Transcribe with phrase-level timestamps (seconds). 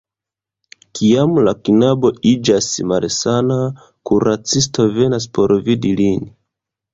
[0.99, 3.59] Kiam la knabo iĝas malsana,
[4.11, 6.27] kuracisto venas por vidi lin.